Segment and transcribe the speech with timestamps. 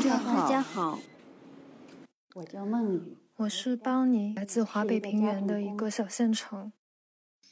[0.00, 0.98] 家好，大家好，
[2.34, 6.72] 我叫梦雨，我是邦尼，来自华北平原的一个小县城。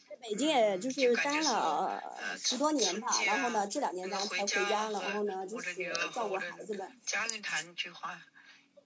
[0.08, 2.02] 在北京也就是待了
[2.36, 5.74] 十多年吧，然后呢，这两年呢才回家了，然后呢，就是
[6.12, 6.88] 照顾孩子们。
[7.04, 8.18] 家人谈一句话，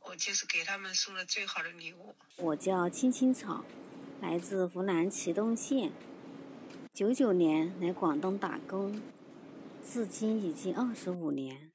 [0.01, 2.15] 我就是给他们送了最好的礼物。
[2.37, 3.65] 我叫青青草，
[4.21, 5.93] 来自湖南祁东县，
[6.93, 9.01] 九九年来广东打工，
[9.87, 11.66] 至今已经二十五年。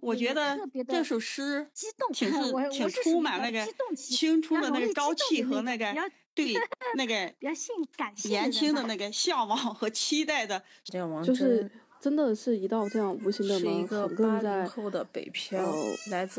[0.00, 0.58] 我觉得
[0.88, 1.66] 这首诗
[2.12, 3.66] 挺是挺充满那个
[3.96, 5.86] 青春的那个朝气和那个
[6.34, 6.54] 对
[6.96, 10.62] 那个比较性感年轻的那个向往和期待的。
[11.24, 14.68] 就是真的是一道这样无形的门，很多人在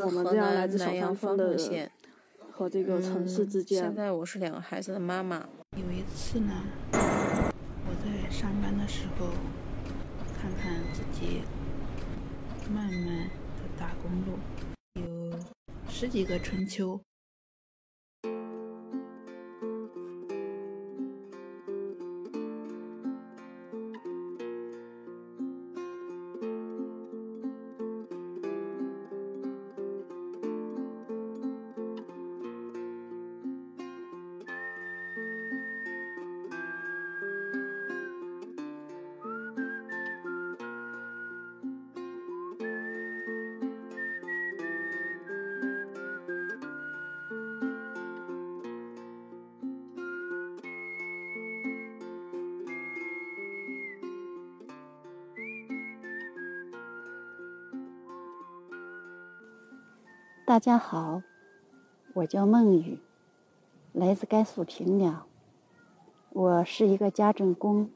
[0.06, 1.58] 我们这样来自小山峰的
[2.52, 3.82] 和这个城市之间。
[3.82, 5.48] 现在我是两个孩子的妈妈。
[5.76, 6.64] 有一次呢，
[6.94, 9.28] 我在上班的时候，
[10.40, 11.42] 看看自己。
[12.74, 13.30] 漫漫的
[13.80, 14.38] 大公路，
[14.96, 15.40] 有
[15.90, 17.02] 十几个春秋。
[60.48, 61.24] 大家好，
[62.14, 63.00] 我叫孟雨，
[63.92, 65.28] 来自甘肃平凉。
[66.30, 67.92] 我是一个家政工，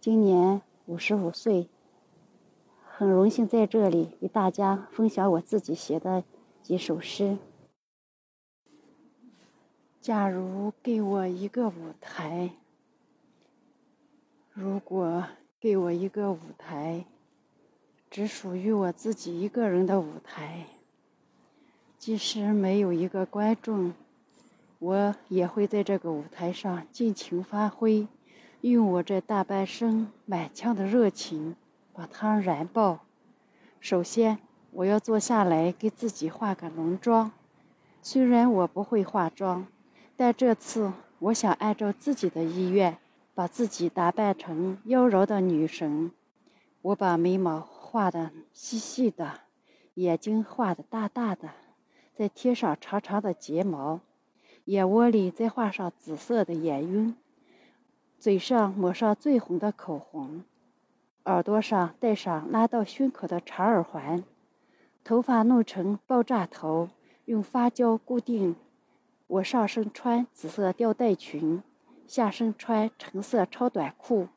[0.00, 1.68] 今年五十五岁。
[2.82, 6.24] 很荣幸在这里与大家分享我自己写的
[6.60, 7.38] 几首诗。
[10.00, 12.50] 假如给我一个舞台，
[14.52, 15.24] 如果
[15.60, 17.04] 给我一个舞台，
[18.10, 20.66] 只属于我自己一个人的舞台。
[22.00, 23.92] 即使没有一个观众，
[24.78, 28.08] 我也会在这个舞台上尽情发挥，
[28.62, 31.54] 用我这大半生满腔的热情
[31.92, 33.00] 把它燃爆。
[33.80, 34.38] 首先，
[34.70, 37.32] 我要坐下来给自己化个浓妆。
[38.00, 39.66] 虽然我不会化妆，
[40.16, 42.96] 但这次我想按照自己的意愿，
[43.34, 46.10] 把自己打扮成妖娆的女神。
[46.80, 49.40] 我把眉毛画的细细的，
[49.96, 51.50] 眼睛画的大大的。
[52.20, 54.00] 再贴上长长的睫毛，
[54.66, 57.16] 眼窝里再画上紫色的眼晕，
[58.18, 60.44] 嘴上抹上最红的口红，
[61.24, 64.22] 耳朵上戴上拉到胸口的长耳环，
[65.02, 66.90] 头发弄成爆炸头，
[67.24, 68.54] 用发胶固定。
[69.26, 71.62] 我上身穿紫色吊带裙，
[72.06, 74.28] 下身穿橙色超短裤，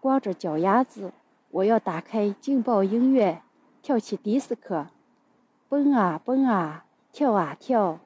[0.00, 1.12] 光着脚丫子。
[1.50, 3.42] 我要打开劲爆音乐，
[3.80, 4.88] 跳起迪斯科，
[5.68, 6.86] 蹦啊蹦啊。
[7.12, 7.98] 跳啊跳，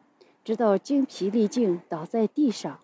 [0.44, 2.78] 直到精疲力尽倒在地上，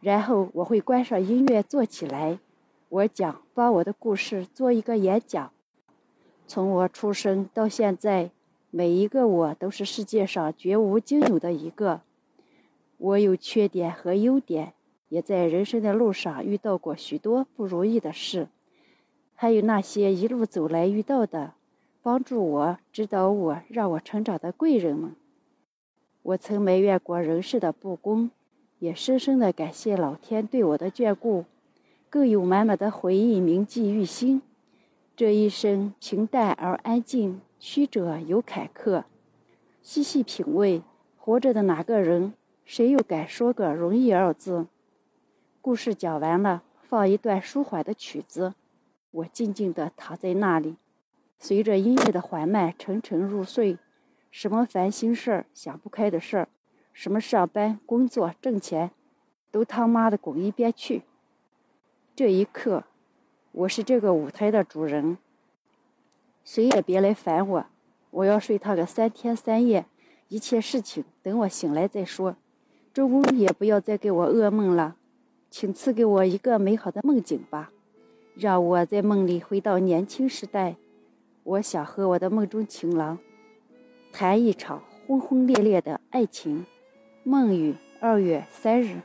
[0.00, 2.38] 然后我会关上音乐坐起来，
[2.88, 5.50] 我讲把我的故事做一个演讲。
[6.46, 8.30] 从我出生到现在，
[8.70, 12.00] 每一个我都是世界上绝无仅有的一个。
[12.96, 14.72] 我有缺点和优点，
[15.10, 18.48] 也在人生的路上遇到过许多不如意的事，
[19.34, 21.52] 还有那些一路走来遇到的，
[22.02, 25.14] 帮助我、指导我、让我成长的贵人们。
[26.28, 28.30] 我曾埋怨过人世的不公，
[28.80, 31.46] 也深深的感谢老天对我的眷顾，
[32.10, 34.42] 更有满满的回忆铭记于心。
[35.16, 39.04] 这一生平淡而安静，曲折有坎坷。
[39.80, 40.82] 细细品味，
[41.16, 42.34] 活着的哪个人，
[42.66, 44.66] 谁又敢说个容易二字？
[45.62, 48.52] 故事讲完了，放一段舒缓的曲子，
[49.12, 50.76] 我静静的躺在那里，
[51.38, 53.78] 随着音乐的缓慢，沉沉入睡。
[54.40, 56.48] 什么烦心事儿、想不开的事儿，
[56.92, 58.92] 什么上班、工作、挣钱，
[59.50, 61.02] 都他妈的滚一边去！
[62.14, 62.84] 这一刻，
[63.50, 65.18] 我是这个舞台的主人，
[66.44, 67.66] 谁也别来烦我。
[68.12, 69.86] 我要睡他个三天三夜，
[70.28, 72.36] 一切事情等我醒来再说。
[72.94, 74.94] 周公也不要再给我噩梦了，
[75.50, 77.72] 请赐给我一个美好的梦境吧，
[78.36, 80.76] 让我在梦里回到年轻时代。
[81.42, 83.18] 我想和我的梦中情郎。
[84.12, 86.66] 谈一场轰轰烈烈的爱情，
[87.22, 89.00] 梦雨二月三日。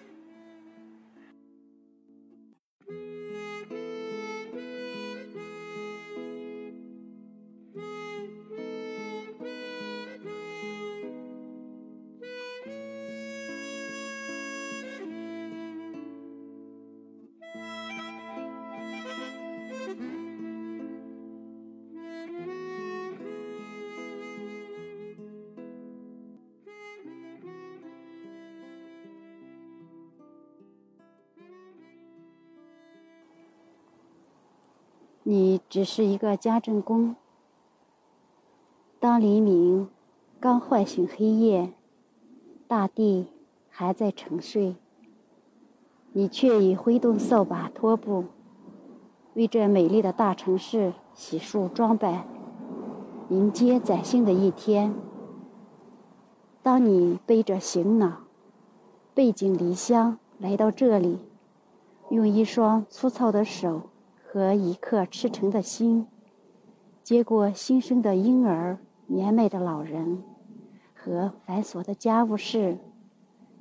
[35.26, 37.16] 你只是一个家政工。
[39.00, 39.88] 当黎明
[40.40, 41.74] 刚唤醒黑夜，
[42.68, 43.28] 大地
[43.70, 44.76] 还在沉睡，
[46.12, 48.26] 你却已挥动扫把拖布，
[49.36, 52.28] 为这美丽的大城市洗漱装扮，
[53.30, 54.94] 迎接崭新的一天。
[56.62, 58.26] 当你背着行囊，
[59.14, 61.20] 背井离乡来到这里，
[62.10, 63.84] 用一双粗糙的手
[64.34, 66.08] 和一颗赤诚的心，
[67.04, 68.80] 接过新生的婴儿。
[69.06, 70.24] 年迈的老人
[70.96, 72.80] 和繁琐的家务事，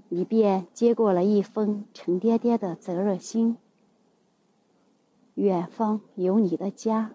[0.09, 3.59] 你便接过了一封沉甸甸的责任心。
[5.35, 7.11] 远方有你的家，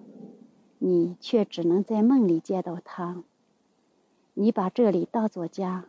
[0.77, 3.23] 你却只能在梦里见到它。
[4.35, 5.85] 你把这里当作家，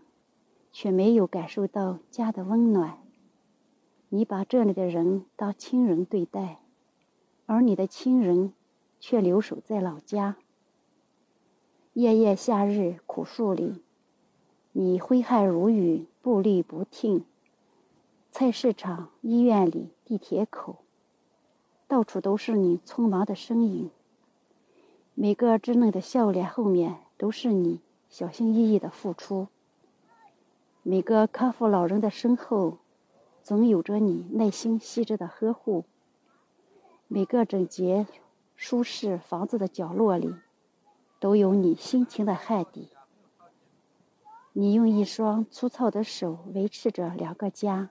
[0.73, 2.97] 却没有感受到家的温暖。
[4.09, 6.61] 你把这里的人当亲人对待，
[7.51, 8.53] 而你的亲人
[9.01, 10.37] 却留守在老家。
[11.95, 13.83] 炎炎夏日，苦树里，
[14.73, 17.25] 你挥汗如雨，步履不停。
[18.31, 20.77] 菜市场、医院里、地铁口，
[21.87, 23.91] 到处都是你匆忙的身影。
[25.15, 27.81] 每个稚嫩的笑脸后面，都是你
[28.11, 29.49] 小心翼翼的付出。
[30.83, 32.77] 每个康复老人的身后，
[33.43, 35.85] 总有着你耐心细致的呵护。
[37.09, 38.07] 每个整洁、
[38.55, 40.37] 舒适房子的角落里。
[41.21, 42.91] 都有你辛勤的汗滴。
[44.53, 47.91] 你用一双粗糙的手维持着两个家，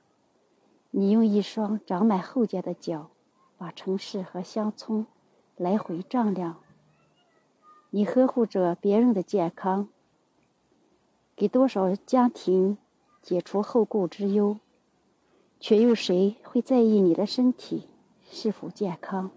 [0.91, 3.09] 你用一双长满厚茧的脚，
[3.57, 5.05] 把城市和乡村
[5.57, 6.61] 来回丈量。
[7.89, 9.89] 你呵护着别人的健康，
[11.35, 12.77] 给多少家庭
[13.21, 14.57] 解除后顾之忧，
[15.59, 17.89] 却有谁会在意你的身体
[18.29, 19.31] 是否健康？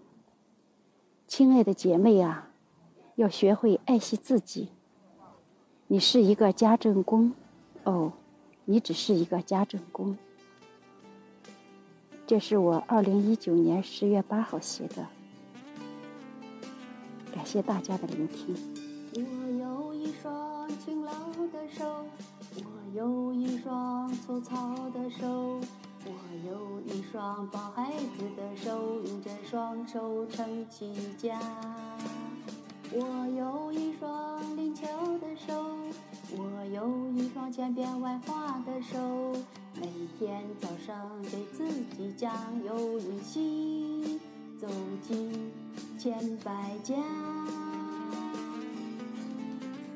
[1.26, 2.50] 亲爱的姐妹啊！
[3.14, 4.68] 要学会爱惜自己。
[5.86, 7.32] 你是一个家政工，
[7.84, 8.12] 哦，
[8.64, 10.16] 你只是一个家政工。
[12.26, 15.06] 这是我二零一九年十月八号写的。
[17.34, 18.54] 感谢大家的聆听。
[19.14, 19.20] 我
[19.58, 21.12] 有一双勤劳
[21.52, 22.04] 的手，
[22.56, 25.60] 我有一双粗糙的手，
[26.04, 26.12] 我
[26.48, 31.38] 有一双抱孩子的手，用这双手撑起家。
[32.92, 34.86] 我有一双灵巧
[35.18, 35.76] 的手，
[36.32, 38.98] 我有一双千变万化的手，
[39.80, 39.86] 每
[40.18, 42.32] 天早上给自己加
[42.64, 44.18] 油，用心
[44.58, 44.66] 走
[45.06, 45.52] 进
[45.98, 46.94] 千百家，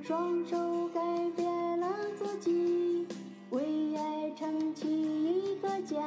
[0.03, 1.01] 双手改
[1.35, 3.07] 变了自己，
[3.55, 6.03] 为爱撑起一个家，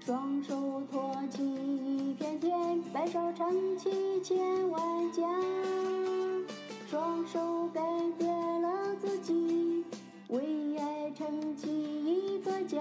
[0.00, 5.22] 双手托起一片天，白手撑起千万家。
[6.90, 7.82] 双手改
[8.18, 9.84] 变了自己，
[10.28, 12.80] 为爱撑起一个家。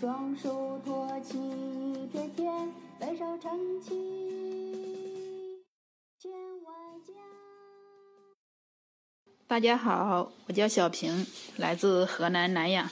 [0.00, 4.27] 双手托起一片天，白手撑起
[9.48, 11.26] 大家好，我叫小平，
[11.56, 12.90] 来自河南南阳。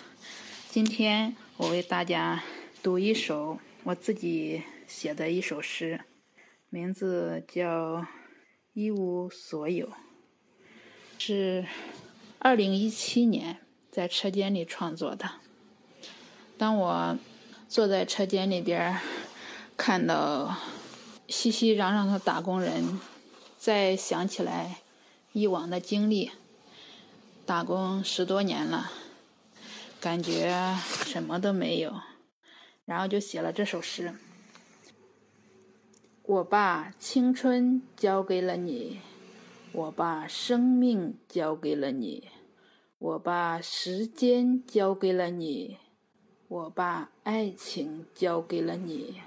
[0.70, 2.42] 今天我为大家
[2.82, 6.00] 读一首我自己写的一首诗，
[6.70, 7.96] 名字叫
[8.72, 9.86] 《一无所有》。
[11.18, 11.66] 是
[12.38, 13.58] 二零一七年
[13.90, 15.32] 在车间里创作的。
[16.56, 17.18] 当我
[17.68, 18.98] 坐在车间里边，
[19.76, 20.56] 看到
[21.28, 22.98] 熙熙攘攘的打工人，
[23.58, 24.78] 再想起来
[25.34, 26.30] 以往的经历，
[27.46, 28.90] 打工十多年了，
[30.00, 31.94] 感觉什么都没有，
[32.84, 34.12] 然后就写了这首诗。
[36.24, 39.00] 我把青春交给了你。
[39.72, 42.28] 我把生命交给了你，
[42.98, 45.76] 我把时间交给了你，
[46.48, 49.20] 我把爱情交给了你，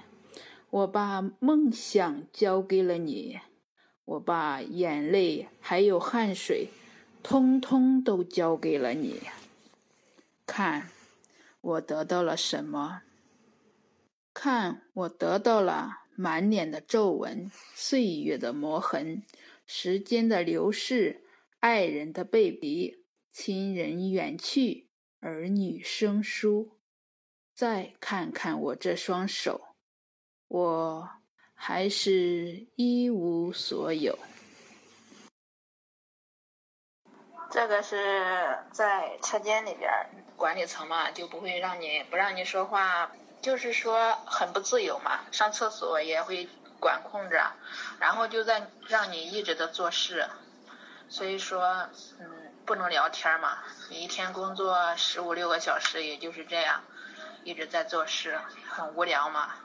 [0.70, 3.38] 我把梦想交给了你，
[4.04, 6.70] 我把眼泪还有汗水，
[7.22, 9.20] 通通都交给了你。
[10.46, 10.90] 看，
[11.60, 13.02] 我得到了什么？
[14.32, 19.22] 看，我得到了满脸的皱纹，岁月的磨痕。
[19.66, 21.22] 时间的流逝，
[21.60, 24.88] 爱人的背离，亲人远去，
[25.20, 26.78] 儿女生疏。
[27.54, 29.76] 再看看我这双手，
[30.48, 31.08] 我
[31.54, 34.18] 还是一无所有。
[37.50, 39.90] 这个是在车间里边，
[40.36, 43.10] 管理层嘛就不会让你不让你说话，
[43.42, 45.20] 就是说很不自由嘛。
[45.32, 47.52] 上厕所也会管控着，
[47.98, 50.28] 然后就在让你一直的做事，
[51.08, 51.88] 所以说，
[52.20, 56.82] 嗯，不能聊天嘛，你一天工作十五六个小时，也就是这样，
[57.42, 58.38] 一直在做事，
[58.68, 59.56] 很无聊嘛，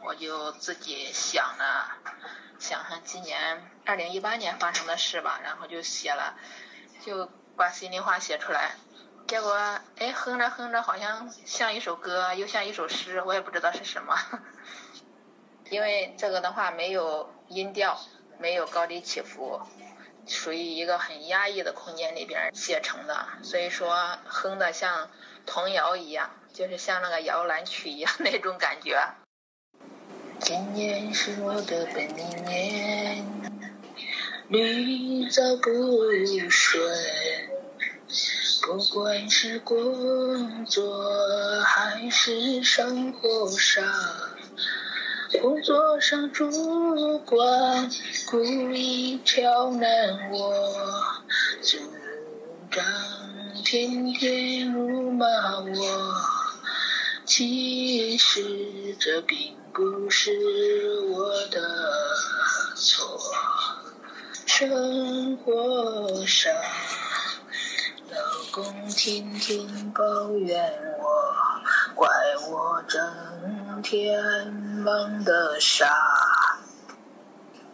[0.00, 1.94] 我就自己想了，
[2.58, 6.34] 想想今年二零一八年发生的事吧，然后就写了，
[7.04, 8.72] 就把心里话写出来。
[9.26, 9.52] 结果，
[9.98, 14.16] 哎，哼着哼着，好像像一首歌，又像一首诗，我也不知道是什么。
[15.70, 17.98] 因为这个的话没有音调，
[18.38, 19.60] 没有高低起伏，
[20.26, 25.10] 属于一个很压抑的空间里边写成的，所以说哼的像
[25.46, 29.02] 童谣一样，就是像那个摇篮曲一样那种感觉。
[30.40, 33.43] 今年是我的本命年，
[34.54, 35.70] 屡遭不
[36.48, 36.80] 顺。
[38.62, 43.84] 不管是工作还是生活上，
[45.42, 47.90] 工作上主管
[48.30, 50.52] 故意刁难我，
[51.60, 51.78] 组
[52.70, 52.84] 长
[53.64, 55.26] 天天辱骂
[55.58, 56.14] 我。
[57.24, 60.30] 其实这并不是
[61.10, 61.60] 我的
[62.76, 63.18] 错，
[64.56, 66.52] 生活上。
[68.08, 68.16] 老
[68.52, 72.08] 公天天抱怨我，怪
[72.48, 73.02] 我整
[73.82, 75.92] 天忙得傻。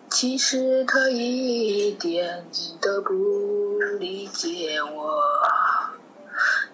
[0.08, 2.46] 其实他一点
[2.80, 3.12] 都不
[3.98, 5.20] 理解我，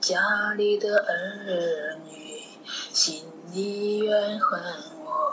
[0.00, 0.20] 家
[0.56, 2.44] 里的儿女
[2.92, 4.62] 心里怨恨
[5.04, 5.32] 我，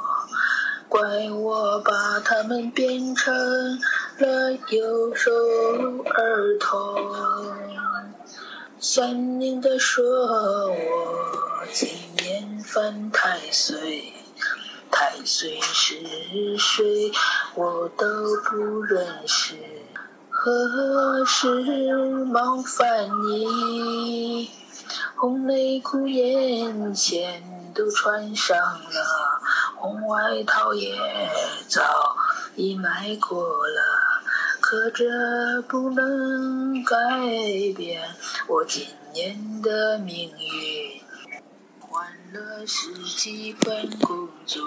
[0.90, 3.80] 怪我把他们变成
[4.20, 5.32] 了优秀
[6.06, 7.56] 儿童。
[8.80, 10.04] 善良的说，
[10.68, 14.14] 我今年犯太岁，
[14.92, 17.12] 太岁是谁
[17.56, 18.06] 我都
[18.44, 19.56] 不认识。
[20.30, 21.48] 何时
[22.26, 24.52] 冒犯你？
[25.16, 29.42] 红内裤眼前都穿上了，
[29.78, 30.94] 红外套也
[31.70, 32.18] 早
[32.56, 34.03] 已买过了。
[34.74, 35.06] 可这
[35.68, 36.96] 不能改
[37.78, 38.02] 变
[38.48, 41.00] 我今年的命运。
[41.80, 42.04] 换
[42.34, 44.64] 了十几份工作，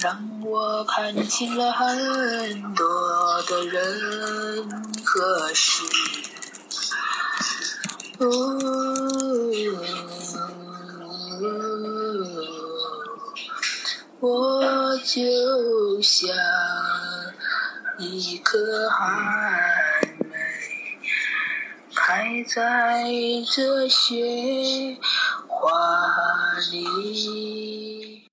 [0.00, 2.84] 让我看清了很多
[3.44, 4.68] 的人
[5.04, 5.84] 和事。
[14.18, 16.34] 我就像。
[17.98, 19.16] 一颗寒
[20.18, 20.36] 梅，
[21.94, 23.04] 开在
[23.54, 24.98] 这雪
[25.46, 28.23] 花里。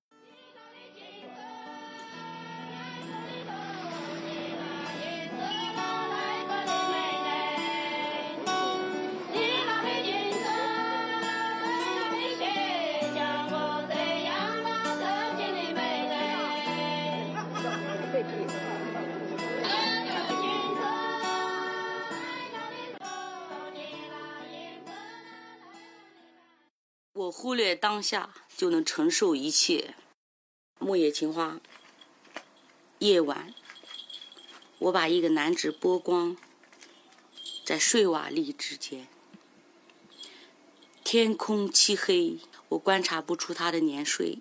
[27.42, 29.96] 忽略当下，就能承受一切。
[30.78, 31.60] 木叶青花。
[33.00, 33.52] 夜晚，
[34.78, 36.36] 我把一个男子剥光，
[37.64, 39.08] 在睡瓦砾之间。
[41.02, 44.38] 天空漆黑，我观察不出他的年岁。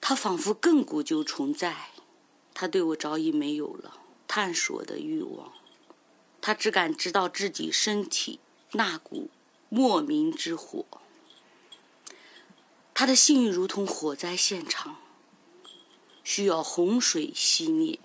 [0.00, 1.90] 他仿佛亘古就存在，
[2.54, 5.52] 他对我早已没有了探索的欲望。
[6.40, 8.38] 他只敢知道自己身体
[8.74, 9.28] 那股
[9.68, 10.86] 莫名之火。
[12.98, 14.96] 他的幸运如同火灾现场，
[16.24, 18.00] 需要洪水熄灭。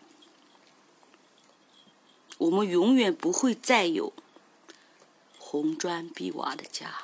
[2.39, 4.11] 我们永远不会再有
[5.39, 7.03] 红砖碧瓦的家。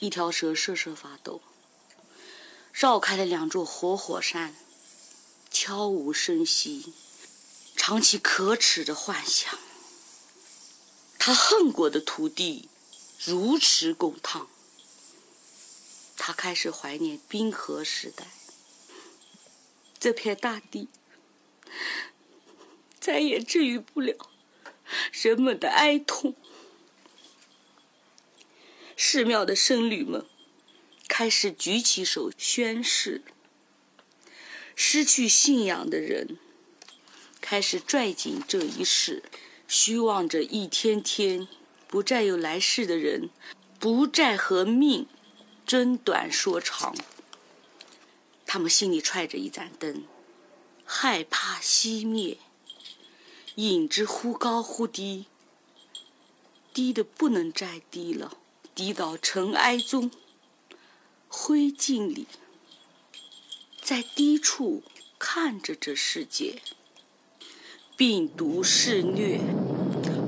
[0.00, 1.42] 一条蛇瑟瑟发抖，
[2.72, 4.56] 绕开了两座活火山，
[5.50, 6.94] 悄无声息，
[7.76, 9.58] 长起可耻的幻想。
[11.18, 12.70] 他恨过的土地，
[13.22, 14.48] 如此滚烫。
[16.24, 18.28] 他开始怀念冰河时代，
[19.98, 20.88] 这片大地
[23.00, 24.30] 再也治愈不了
[25.10, 26.36] 人们的哀痛。
[28.96, 30.24] 寺庙的僧侣们
[31.08, 33.22] 开始举起手宣誓，
[34.76, 36.38] 失去信仰的人
[37.40, 39.24] 开始拽紧这一世，
[39.66, 41.48] 虚妄着一天天
[41.88, 43.28] 不再有来世的人，
[43.80, 45.08] 不再和命。
[45.66, 46.94] 争短说长，
[48.46, 50.04] 他们心里揣着一盏灯，
[50.84, 52.38] 害怕熄灭，
[53.54, 55.26] 影子忽高忽低，
[56.74, 58.36] 低的不能再低了，
[58.74, 60.10] 低到尘埃中、
[61.28, 62.26] 灰烬里，
[63.80, 64.82] 在低处
[65.18, 66.60] 看着这世界。
[67.94, 69.38] 病毒肆虐，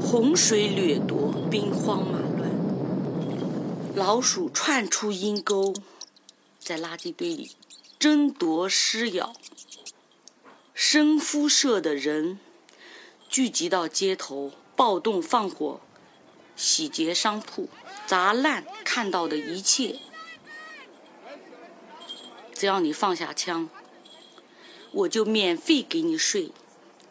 [0.00, 2.20] 洪水掠夺，兵荒马，
[3.96, 5.72] 老鼠窜出阴沟，
[6.58, 7.52] 在垃圾堆里
[7.96, 9.32] 争夺撕咬，
[10.74, 12.40] 深肤色的人
[13.28, 15.80] 聚集到街头，暴动放火，
[16.56, 17.68] 洗劫商铺，
[18.04, 20.00] 砸烂看到的一切。
[22.52, 23.70] 只要你放下枪，
[24.90, 26.50] 我就免费给你睡。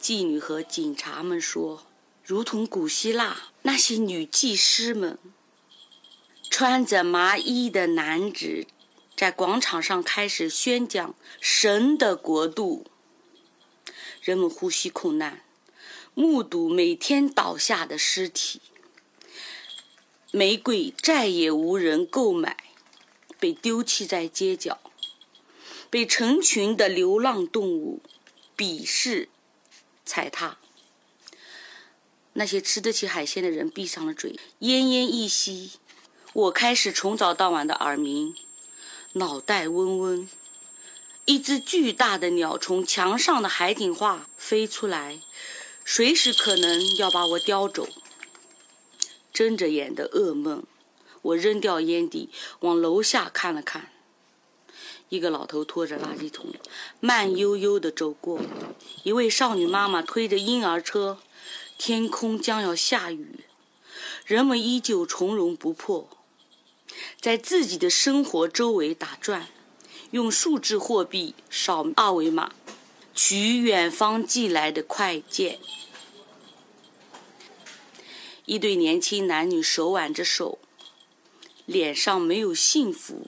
[0.02, 1.84] 妓女和警察们说，
[2.26, 5.18] 如同古希腊那些女祭司们，
[6.56, 8.68] 穿着麻衣的男子，
[9.18, 12.86] 在广场上开始宣讲神的国度。
[14.22, 15.42] 人们呼吸困难，
[16.14, 18.62] 目睹每天倒下的尸体。
[20.30, 22.56] 玫瑰再也无人购买，
[23.40, 24.80] 被丢弃在街角，
[25.90, 28.04] 被成群的流浪动物
[28.56, 29.28] 鄙视。
[30.06, 30.60] 踩踏，
[32.34, 35.72] 那些吃得起海鲜的人闭上了嘴，奄奄一息。
[36.34, 38.34] 我开始从早到晚的耳鸣，
[39.14, 40.28] 脑袋嗡嗡。
[41.26, 45.20] 一只巨大的鸟从墙上的海景画飞出来，
[45.86, 47.88] 随时可能要把我叼走。
[49.32, 50.64] 睁着眼的噩梦。
[51.22, 52.30] 我扔掉烟蒂，
[52.62, 53.92] 往楼下看了看。
[55.10, 56.48] 一个老头拖着垃圾桶，
[57.00, 58.42] 慢悠悠地走过。
[59.04, 61.20] 一位少女妈妈推着婴儿车。
[61.78, 63.46] 天空将要下雨，
[64.26, 66.10] 人们依旧从容不迫，
[67.20, 69.48] 在自己的生活周围打转，
[70.12, 72.54] 用数字货币扫二维码，
[73.14, 75.60] 取远方寄来的快件。
[78.46, 80.60] 一对年轻男女手挽着手，
[81.66, 83.28] 脸上没有幸福。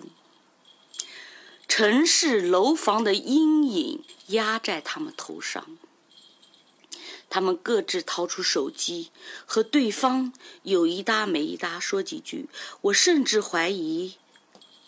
[1.68, 5.78] 城市楼房的阴影压在他们头上，
[7.36, 9.12] 他们各自掏出手机，
[9.46, 10.32] 和对方
[10.64, 12.48] 有一搭没一搭说几句。
[12.80, 14.16] 我甚至怀疑，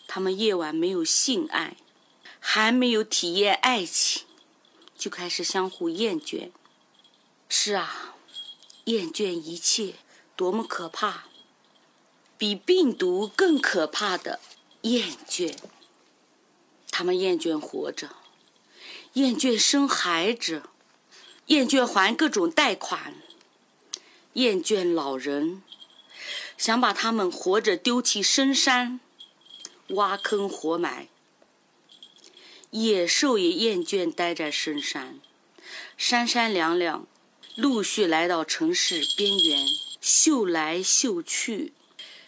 [0.06, 1.76] 他们夜晚没有性爱，
[2.40, 4.22] 还没有体验爱情，
[4.96, 6.50] 就开始相互厌倦。
[7.50, 8.14] 是啊，
[8.84, 9.96] 厌倦一切，
[10.34, 11.24] 多么可怕！
[12.38, 14.40] 比病毒更可怕的
[14.80, 15.54] 厌倦。
[16.90, 18.08] 他们厌倦活着，
[19.12, 20.62] 厌倦生孩子，
[21.48, 23.14] 厌倦还各种贷款，
[24.34, 25.62] 厌倦老人，
[26.58, 29.00] 想把他们活着丢弃深山，
[29.88, 31.08] 挖坑活埋。
[32.70, 35.20] 野兽也厌倦待在深山，
[35.96, 37.06] 三三两两，
[37.54, 39.66] 陆续来到城市边缘，
[40.02, 41.72] 嗅来嗅去，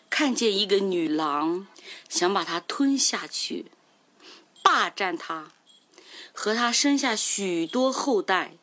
[0.09, 1.67] 看见一个女狼，
[2.09, 3.67] 想把它吞下去。
[4.63, 5.53] 霸占它，
[6.33, 8.55] 和它生下许多后代，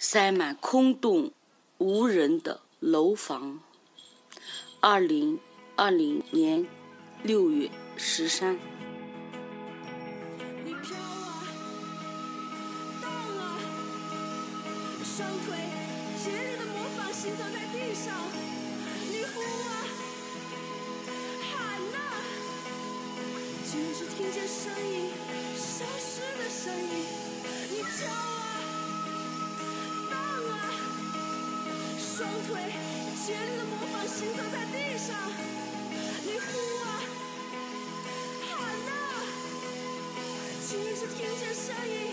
[0.00, 1.32] 塞满空洞、
[1.78, 3.58] 无人的楼房。
[4.78, 5.40] 二零
[5.74, 6.64] 二零年
[7.24, 8.77] 六月十三。
[33.28, 35.14] 竭力的模仿，行走在地上，
[36.24, 36.48] 你呼
[36.80, 36.86] 啊
[38.40, 38.90] 喊呐，
[40.66, 42.07] 其实是听见声音。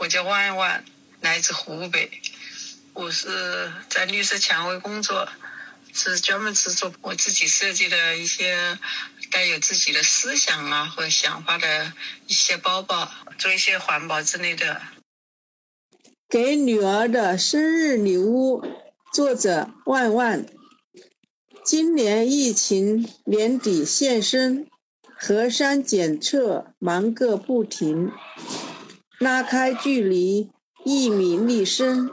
[0.00, 0.82] 我叫万万，
[1.20, 2.10] 来自湖北。
[2.94, 5.28] 我是在绿色蔷薇工作，
[5.92, 8.78] 是专门制作我自己设计的一些
[9.30, 11.92] 带有自己的思想啊和想法的
[12.26, 14.80] 一些包包，做一些环保之类的。
[16.30, 18.64] 给女儿的生日礼物，
[19.12, 20.46] 作者万万。
[21.62, 24.66] 今年疫情年底现身，
[25.02, 28.10] 核酸检测忙个不停。
[29.20, 30.50] 拉开距离
[30.82, 32.08] 一米立身，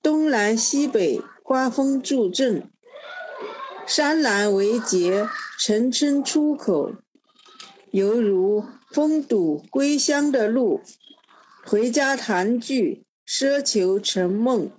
[0.00, 2.70] 东南西北刮风助阵，
[3.84, 6.92] 山南为捷，城春出口，
[7.90, 10.80] 犹如封堵归乡的路。
[11.64, 14.70] 回家团聚，奢求成梦。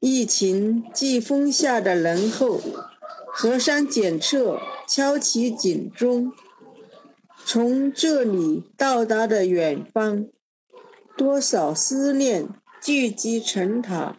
[0.00, 2.58] 疫情季风下的人后，
[3.26, 6.32] 河山检测敲起警钟。
[7.44, 10.28] 从这里到达的远方，
[11.16, 12.48] 多少思念
[12.80, 14.18] 聚集成塔。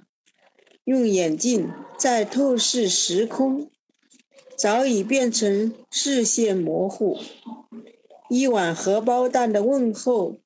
[0.83, 3.71] 用眼镜在透视时空，
[4.57, 7.17] 早已变成视线模糊。
[8.29, 10.37] 一碗荷包蛋的问候，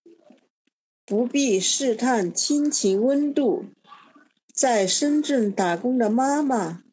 [1.05, 3.65] 不必试探亲情温度。
[4.53, 6.83] 在深圳打工的妈妈，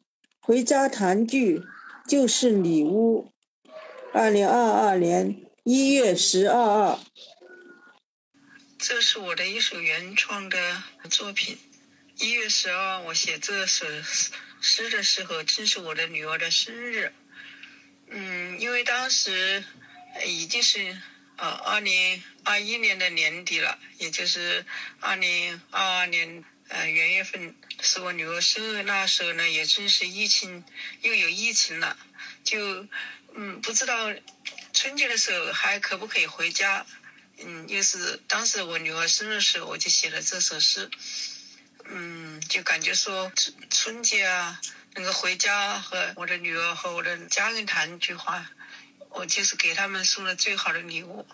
[0.41, 1.61] 回家团聚
[2.07, 3.27] 就是礼物。
[4.11, 6.99] 二零二二年一月十二日，
[8.77, 11.57] 这是我的一首原创的作品。
[12.19, 13.87] 一月十二，我写这首
[14.61, 17.11] 诗的时候，正是我的女儿的生日。
[18.11, 19.63] 嗯，因为当时
[20.27, 21.01] 已经是
[21.37, 24.63] 呃二零二一年的年底了，也就是
[24.99, 30.63] 二零二二年呃元月份是我女儿生日，那时候呢也正是疫情
[31.01, 31.97] 又有疫情了，
[32.43, 32.87] 就
[33.33, 34.13] 嗯不知道
[34.75, 36.85] 春节的时候还可不可以回家。
[37.43, 40.91] 嗯，又是当时我女儿生日时候，我就写了这首诗。
[41.85, 44.59] 嗯，就感觉说春春节啊，
[44.95, 48.51] 能够回家和我的女儿和我的家人谈一句话，
[49.11, 51.25] 我就是给他们送了最好的礼物。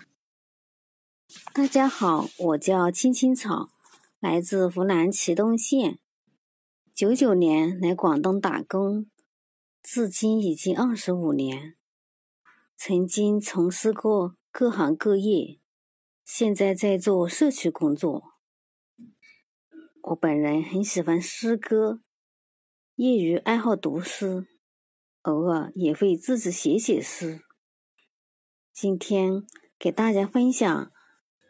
[1.54, 3.72] 大家好，我叫青青草，
[4.20, 5.98] 来自湖南祁东县，
[6.94, 9.10] 九九年来广东打工，
[9.82, 11.76] 至今已经二十五年，
[12.84, 15.60] 曾经从事过各行各业，
[16.26, 18.24] 现在在做社区工作。
[20.02, 22.02] 我本人很喜欢诗歌，
[22.96, 24.48] 业余爱好读诗，
[25.22, 27.42] 偶尔也会自己写写诗。
[28.74, 29.46] 今天
[29.78, 30.92] 给大家分享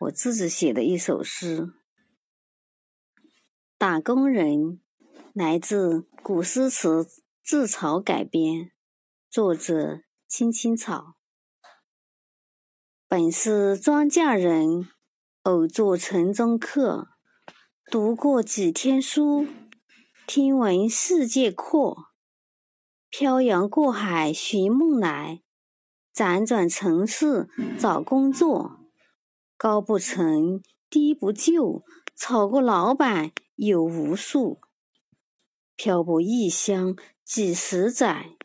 [0.01, 1.61] 我自己写的一首诗，
[3.77, 4.57] 《打工人》，
[5.31, 7.07] 来自古诗词
[7.41, 8.73] 自嘲改编，
[9.29, 11.15] 作者青青草。
[13.13, 14.87] 本是庄稼人，
[15.43, 17.09] 偶作城中客。
[17.91, 19.45] 读过几天书，
[20.25, 22.05] 听闻世界阔，
[23.09, 25.41] 漂洋过海寻梦来，
[26.15, 28.79] 辗转城市找工作，
[29.57, 31.83] 高不成低不就，
[32.15, 34.61] 炒过老板有无数。
[35.75, 36.95] 漂泊异乡
[37.25, 38.37] 几十载，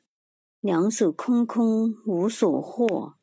[0.59, 3.16] 两手空空无所获，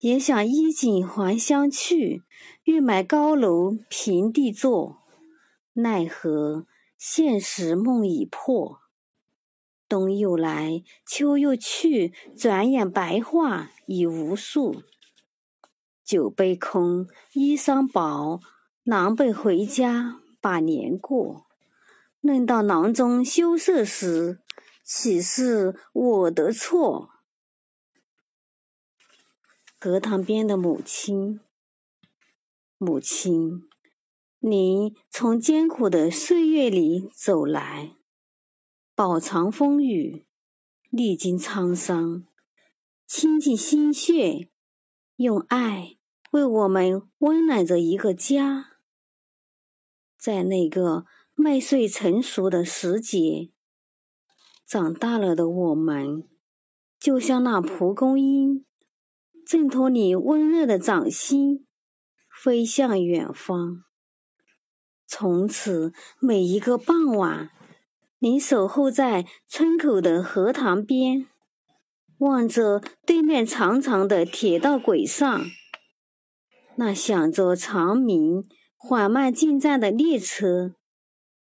[0.00, 2.22] 也想衣锦还乡去，
[2.64, 5.02] 欲买高楼平地坐。
[5.74, 8.80] 奈何现实梦已破，
[9.86, 14.82] 冬又来，秋又去，转眼白发已无数。
[16.02, 18.40] 酒杯空，衣裳薄，
[18.82, 21.46] 狼狈回家把年过。
[22.22, 24.40] 论到囊中羞涩时，
[24.82, 27.09] 岂是我的错？
[29.82, 31.40] 荷塘边的母亲，
[32.76, 33.62] 母亲。
[34.40, 37.96] 你从艰苦的岁月里走来，
[38.94, 40.26] 饱尝风雨，
[40.90, 42.26] 历经沧桑，
[43.06, 44.50] 倾尽心血，
[45.16, 45.96] 用爱
[46.32, 48.72] 为我们温暖着一个家。
[50.18, 53.50] 在那个麦穗成熟的时节，
[54.66, 56.28] 长大了的我们，
[56.98, 58.66] 就像那蒲公英，
[59.50, 61.66] 挣脱你温热的掌心，
[62.40, 63.82] 飞向远方。
[65.08, 67.50] 从此，每一个傍晚，
[68.20, 71.26] 你守候在村口的荷塘边，
[72.18, 75.46] 望着对面长长的铁道轨上
[76.76, 78.44] 那响着长鸣、
[78.76, 80.76] 缓慢进站的列车，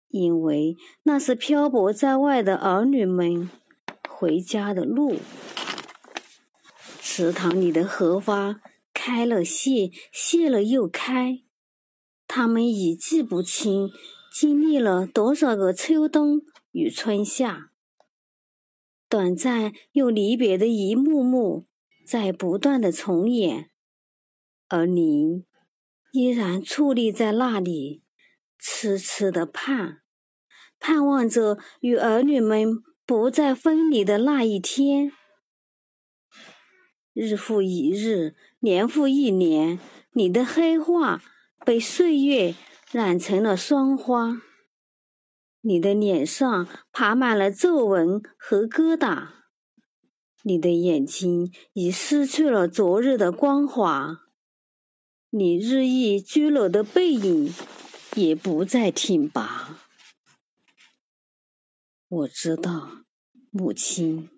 [0.08, 3.48] 因为那是漂泊在外的儿女们
[4.06, 5.16] 回家的路。
[7.08, 8.60] 池塘里的荷花
[8.92, 11.44] 开了谢，谢了又开。
[12.26, 13.92] 他们已记不清
[14.34, 16.42] 经历了多少个秋冬
[16.72, 17.70] 与春夏，
[19.08, 21.68] 短暂又离别的一幕幕
[22.04, 23.70] 在不断的重演，
[24.66, 25.46] 而您
[26.12, 28.02] 依然矗立在那里，
[28.58, 30.00] 痴痴的盼，
[30.80, 35.12] 盼望着与儿女们不再分离的那一天。
[37.16, 39.80] 日复一日，年复一年，
[40.12, 41.22] 你的黑化。
[41.64, 42.54] 被岁月
[42.92, 44.40] 染成了霜花，
[45.62, 49.30] 你的脸上爬满了皱纹和疙瘩，
[50.44, 54.28] 你的眼睛已失去了昨日的光华，
[55.30, 57.52] 你日益佝偻的背影
[58.14, 59.80] 也不再挺拔。
[62.06, 62.98] 我知道，
[63.50, 64.30] 母亲，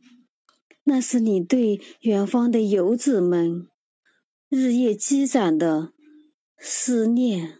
[0.89, 3.69] 那是你对远方的游子们
[4.49, 5.93] 日夜积攒的
[6.57, 7.59] 思念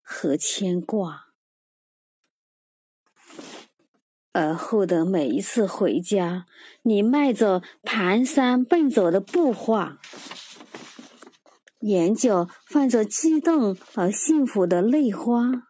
[0.00, 1.26] 和牵挂。
[4.32, 6.46] 而后的每一次回家，
[6.82, 10.00] 你迈着蹒跚奔走的步伐，
[11.80, 15.68] 眼角泛着激动而幸福的泪花，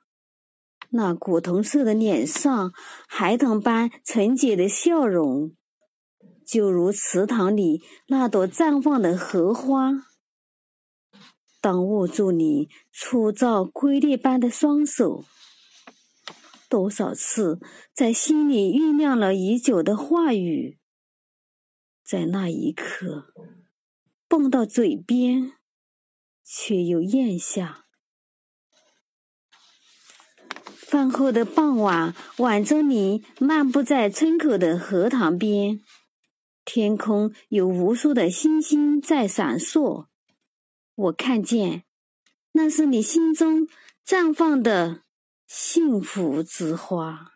[0.91, 2.73] 那古铜色的脸上
[3.09, 5.57] 孩童般纯洁的笑容，
[6.53, 10.07] 就如池塘里那朵绽放的荷花。
[11.63, 15.25] 当握住你粗糙瑰丽般的双手。
[16.69, 17.59] 多少次
[17.95, 20.79] 在心里酝酿了已久的话语，
[22.05, 23.33] 在那一刻
[24.29, 25.55] 蹦到嘴边，
[26.45, 27.87] 却又咽下。
[30.69, 35.81] 饭后的傍晚，挽着你漫步在村口的荷塘边，
[36.65, 40.07] 天空有无数的星星在闪烁，
[40.95, 41.85] 我看见，
[42.53, 43.69] 那是你心中
[44.07, 45.03] 绽放的。
[45.55, 47.33] 幸福之花。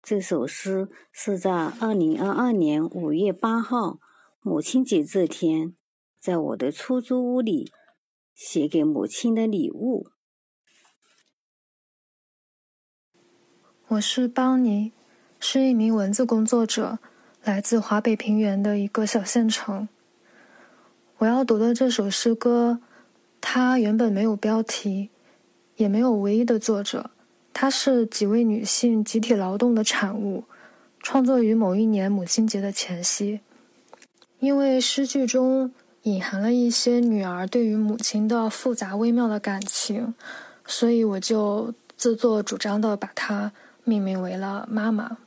[0.00, 3.98] 这首诗是在二零二二年五月八号
[4.40, 5.74] 母亲节这天，
[6.20, 7.72] 在我的出租屋里
[8.36, 10.06] 写给母亲的礼物。
[13.88, 14.92] 我是邦尼，
[15.40, 17.00] 是一名文字工作者，
[17.46, 19.88] 来自华北平原的一个小县城。
[21.18, 22.80] 我要读的这首诗歌，
[23.40, 25.10] 它原本没有标题。
[25.76, 27.10] 也没有唯一的作者，
[27.52, 30.42] 它是几位女性集体劳动的产物，
[30.98, 33.38] 创作于某一年母亲节的前夕。
[34.40, 35.70] 因为诗句中
[36.02, 40.14] 隐含了一些女儿对于母亲的复杂微妙的感情，
[40.66, 43.52] 所以我就自作主张的把它
[43.84, 45.18] 命名为了妈妈。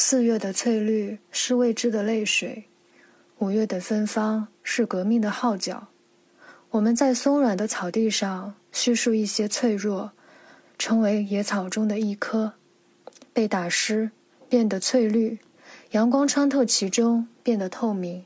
[0.00, 2.68] 四月的翠绿是未知的泪水，
[3.38, 5.88] 五月的芬芳是革命的号角。
[6.70, 10.12] 我们在松软的草地上叙述一些脆弱，
[10.78, 12.52] 成为野草中的一颗，
[13.32, 14.12] 被打湿，
[14.48, 15.36] 变得翠绿，
[15.90, 18.24] 阳光穿透其中，变得透明。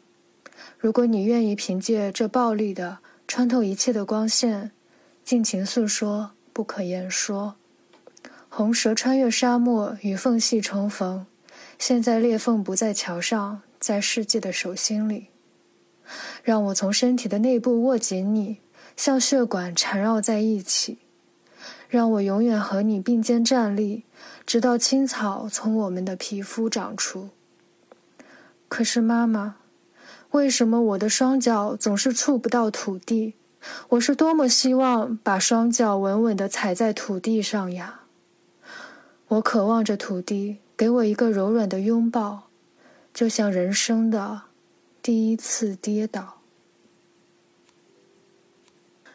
[0.78, 4.72] 如果你愿意凭借这暴力的穿透一切的光线，
[5.24, 7.54] 尽情诉说，不可言说。
[8.50, 11.24] 红蛇穿越沙漠，与缝隙重逢。
[11.84, 15.30] 现在裂缝不在桥上，在世界的手心里。
[16.44, 18.58] 让我从身体的内部握紧你，
[18.96, 20.98] 像血管缠绕在一起。
[21.88, 24.04] 让我永远和你并肩站立，
[24.46, 27.30] 直到青草从我们的皮肤长出。
[28.68, 29.56] 可是妈妈，
[30.30, 33.34] 为什么我的双脚总是触不到土地？
[33.88, 38.02] 我是多么希望把双脚稳稳地踩在土地上呀！
[39.26, 42.48] 我渴望着土地给我一个柔软的拥抱，
[43.14, 44.42] 就像人生的。
[45.00, 46.40] 第一次跌倒。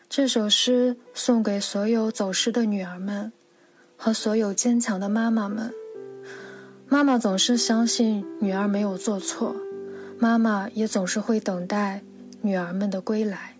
[0.08, 3.34] 这首诗送给所有走失的女儿们，
[3.97, 5.73] 和所有坚强的妈妈们。
[6.88, 9.53] 妈妈总是相信女儿没有做错，
[10.17, 12.01] 妈妈也总是会等待
[12.39, 13.56] 女儿们的归来。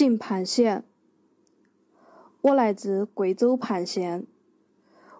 [0.00, 0.82] 进盘县，
[2.40, 4.26] 我来自贵州盘县，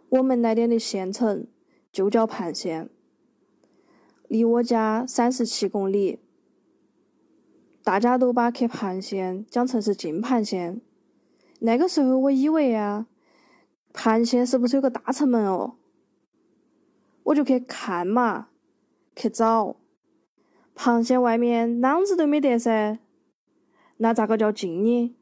[0.08, 1.46] 我们那边的县城
[1.92, 2.88] 就叫盘县，
[4.26, 6.20] 离我家三十七公里。
[7.84, 10.80] 大家都把去盘县讲成是进盘县，
[11.58, 13.06] 那个时候我以为啊，
[13.92, 15.74] 盘县是不是有个大城门哦？
[17.24, 18.48] 我就去看嘛，
[19.14, 19.76] 去找，
[20.74, 22.98] 盘县外面啷子都没得噻。
[24.02, 25.14] 那咋个叫近呢？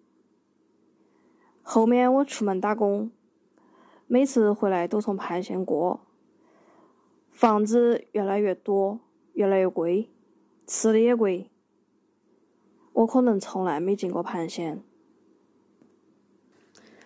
[1.62, 3.10] 后面我出门打工，
[4.06, 6.06] 每次回来都从盘县过，
[7.32, 9.00] 房子越来越多，
[9.32, 10.08] 越来越贵，
[10.64, 11.50] 吃的也贵。
[12.92, 14.80] 我可能从来没进过盘县。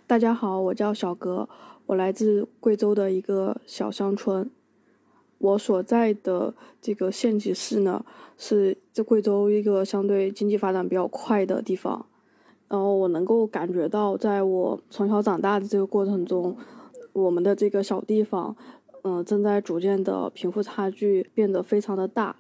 [0.07, 1.49] 大家好，我叫小哥，
[1.87, 4.51] 我来自贵州的一个小乡村。
[5.43, 8.05] 我所在的这个县级市呢，
[8.39, 12.07] 是在贵州一个相对经济发展比较快的地方。
[12.69, 16.57] 然后我能够感觉到，在我从小长大的这个过程中，
[17.13, 18.57] 我们的这个小地方，
[19.03, 22.37] 嗯，正在逐渐的贫富差距变得非常的大。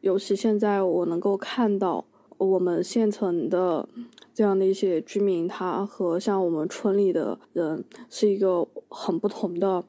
[0.00, 2.06] 尤其现在我能够看到，
[2.38, 3.86] 我们县城的
[4.32, 9.84] 这样的一些居民，他和像我们村里的人是一个很不同的、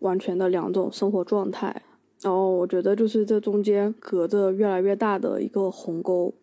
[0.00, 1.82] 完全的两种生活状态。
[2.22, 6.34] 然后我觉得，就是这中间隔着越来越大的一个鸿沟。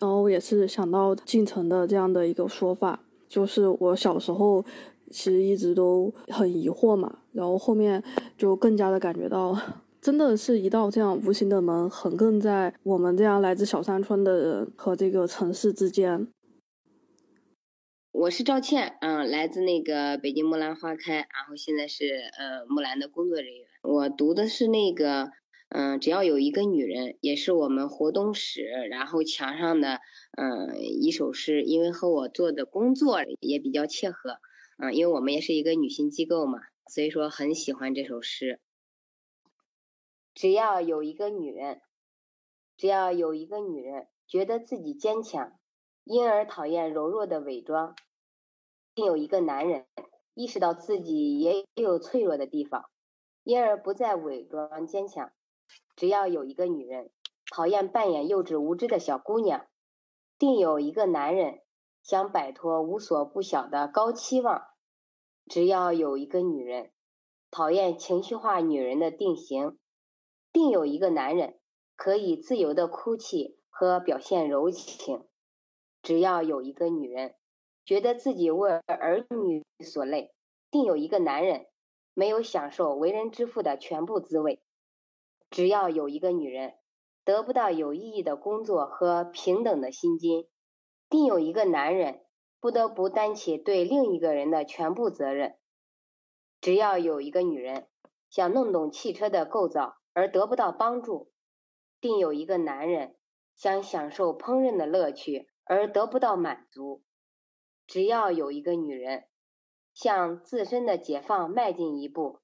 [0.00, 4.64] 然后也是想到进城的这样的一个说法，就是我小时候
[5.10, 8.00] 其实一直都很疑惑嘛，然后后面
[8.36, 9.58] 就更加的感觉到，
[10.00, 16.28] 真的是一道这样无形的门横亘在我们这样来自小山村的人和这个城市之间。
[18.12, 22.04] 我是赵倩，嗯，来自那个北京木兰花开，然后现在是
[22.38, 25.30] 呃木兰的工作人员，我读的是那个。
[25.70, 30.00] 嗯，只要有一个女人，也是我们活动室，然后墙上的
[30.34, 34.38] 嗯一首诗，因为和我做的工作也比较切合，
[34.78, 38.60] 嗯，因为我们也是一个女性机构嘛，所以说很喜欢这首诗。
[40.32, 41.82] 只要有一个女人，
[42.78, 45.52] 只要有一个女人觉得自己坚强，
[46.04, 47.94] 因而讨厌柔弱的伪装；
[48.94, 49.84] 并有一个男人
[50.32, 52.88] 意识到自己也有脆弱的地方，
[53.48, 55.32] 因而不再伪装坚强。
[55.96, 57.10] 只要有一个女人
[57.50, 59.66] 讨厌扮演幼稚无知的小姑娘，
[60.38, 61.62] 定有一个男人
[62.02, 64.66] 想摆脱无所不晓的高期望。
[65.46, 66.90] 只要有一个女人
[67.50, 69.78] 讨厌情绪化女人的定型，
[70.52, 71.58] 定有一个男人
[71.96, 75.26] 可以自由的哭泣和表现柔情。
[76.02, 77.34] 只要有一个女人
[77.86, 80.34] 觉得自己为儿女所累，
[80.70, 81.66] 定有一个男人
[82.18, 84.60] 没有享受为人之父的全部滋味。
[85.50, 86.74] 只要有一个女人
[87.24, 90.48] 得不到有意义的工作和平等的薪金，
[91.08, 92.24] 定有一个男人
[92.58, 95.58] 不得不担起对另一个人的全部责任。
[96.60, 97.86] 只要有一个女人
[98.28, 101.30] 想弄懂汽车的构造而得不到帮助，
[102.00, 103.14] 定有一个男人
[103.54, 107.04] 想享受烹饪的乐趣而得不到满足。
[107.86, 109.27] 只要有一个女人
[110.00, 112.38] 向自身的解放迈进一步，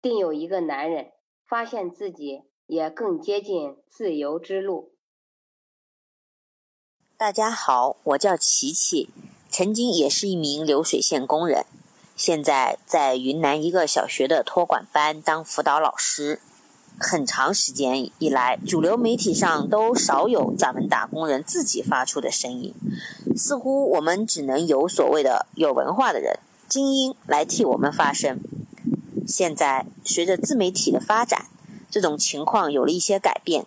[0.00, 1.10] 定有一个男人。
[1.48, 4.92] 发现自己也更接近自由之路。
[7.18, 9.10] 大家好，我叫琪琪，
[9.50, 11.66] 曾经也是一名流水线工人，
[12.14, 16.40] 现在在云南一个小学的托管班当辅导老师。
[17.00, 22.72] 很长时间以来，主流媒体上都少有咱们打工人自己发出的声音，
[23.36, 26.38] 似乎我们只能由所谓的有文化的人、
[26.72, 28.40] 精英来替我们发声。
[29.28, 31.48] 现在随着自媒体的发展，
[31.90, 33.66] 这种情况有了一些改变，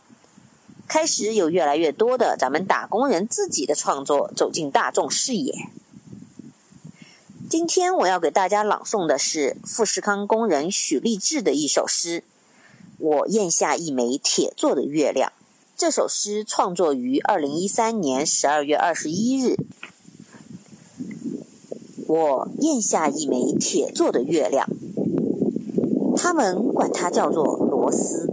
[0.88, 5.70] 开始有越来越多的咱们打工人自己的创作走进大众视野。
[7.48, 12.24] 今天我要给大家朗诵的是富士康工人许立志的一首诗
[12.98, 15.32] ：“我咽下一枚铁做的月亮。”
[15.78, 19.58] 这首诗创作于二零一三年十二月二十一日。
[22.08, 24.70] 我咽下一枚铁做的月亮。
[26.16, 28.30] 他们管它叫做螺丝。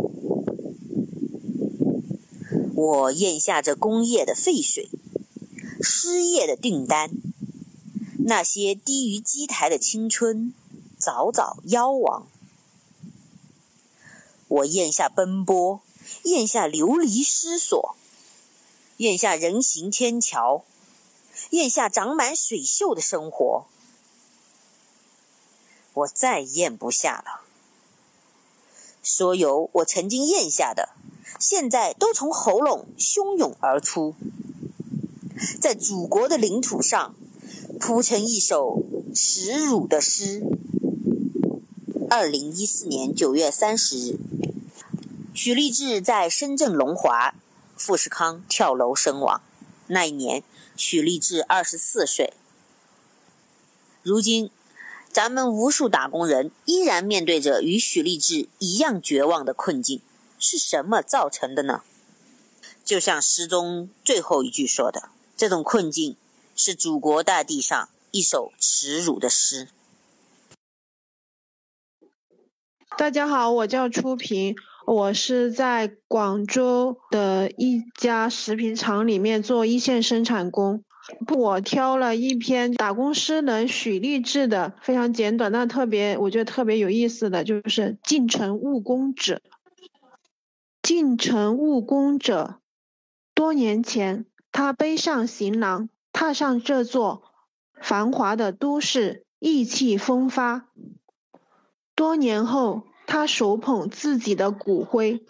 [2.74, 4.88] 我咽下这工业的废水，
[5.80, 7.10] 失业的订单，
[8.24, 10.52] 那些低于机台的青春，
[10.98, 12.26] 早早夭亡。
[14.48, 15.80] 我咽下奔波，
[16.24, 17.96] 咽下流离失所，
[18.98, 20.64] 咽下人行天桥，
[21.52, 23.66] 咽下长满水锈的生活。
[25.92, 27.42] 我再咽不下了。
[29.02, 30.88] 所有我曾经咽下的，
[31.38, 34.14] 现在都从喉咙汹涌而出，
[35.60, 37.14] 在祖国的领土上
[37.78, 38.82] 铺成一首
[39.14, 40.42] 耻辱的诗。
[42.08, 44.18] 二零一四年九月三十日，
[45.34, 47.34] 许立志在深圳龙华
[47.76, 49.42] 富士康跳楼身亡。
[49.88, 50.42] 那一年，
[50.82, 52.32] 许立志二十四岁。
[54.02, 54.50] 如今。
[55.12, 60.00] 咱们无数打工人依然面对着与许立志一样绝望的困境，
[60.38, 61.82] 是什么造成的呢？
[62.82, 66.16] 就像诗中最后一句说的：“这种困境
[66.56, 69.68] 是祖国大地上一首耻辱的诗。”
[72.96, 80.84] 大家好，我叫初平，我是在广州的一家食品厂里面做一线生产工。
[81.34, 89.36] 我挑了一篇打工诗人许立志的非常简短，但特别我觉得特别有意思的就是《进城务工者》。
[90.82, 92.58] 进城务工者。
[93.34, 97.22] 多年前，他背上行囊，踏上这座
[97.80, 100.66] 繁华的都市，意气风发。
[101.94, 105.24] 多年后，他手捧自己的骨灰，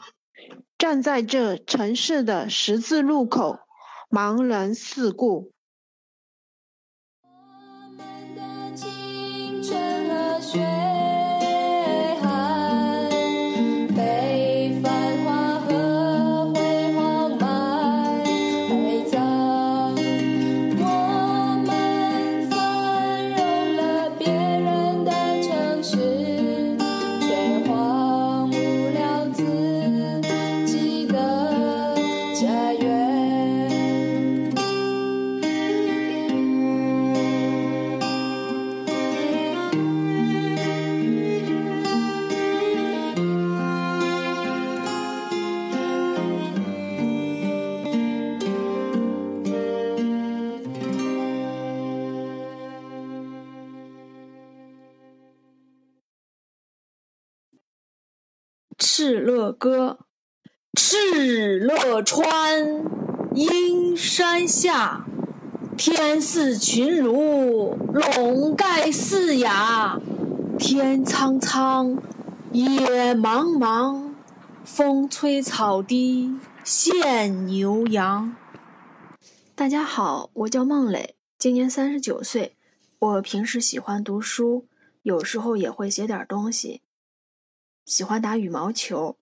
[0.78, 3.58] 站在这城市的十字路口，
[4.10, 5.52] 茫然四顾。
[59.52, 59.98] 歌，
[60.72, 62.84] 敕勒川，
[63.34, 65.06] 阴山下，
[65.76, 69.46] 天似群儒，笼盖四野。
[70.58, 71.98] 天苍苍，
[72.52, 74.12] 野茫茫，
[74.64, 78.36] 风吹草低见牛羊。
[79.54, 82.56] 大家好，我叫孟磊，今年三十九岁。
[82.98, 84.66] 我平时喜欢读书，
[85.02, 86.82] 有时候也会写点东西。
[87.84, 89.16] 喜欢打羽毛球，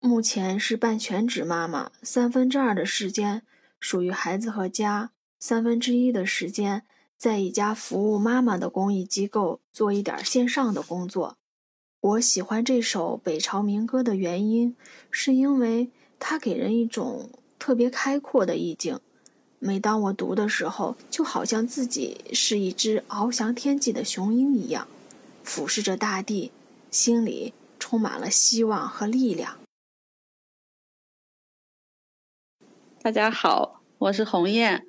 [0.00, 3.42] 目前是半全职妈妈，三分之二的时间
[3.80, 6.84] 属于孩子和家，三分之一的时间
[7.16, 11.36] 在一家服务妈妈的公益机构做一点线上的工作。
[12.00, 14.76] 我喜欢这首北朝民歌的原因，
[15.10, 15.90] 是因为
[16.20, 19.00] 它给人一种特别开阔的意境。
[19.58, 24.86] 每当我读的时候，就好像自己是一只翱翔天际的雄鹰一样，
[25.42, 26.52] 俯视着大地，
[26.90, 27.52] 心里。
[27.80, 29.56] 充满了希望和力量。
[33.08, 34.82] 大家好，我是鸿雁，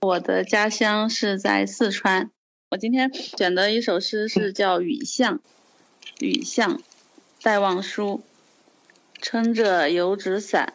[0.00, 2.30] 我的家乡是在四川。
[2.70, 5.38] 我今天选的一首诗是叫《雨巷》，
[6.20, 6.80] 雨巷，
[7.42, 8.22] 戴望舒。
[9.20, 10.74] 撑着油纸伞，